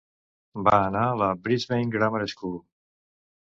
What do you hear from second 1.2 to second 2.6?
la Brisbane Grammar School.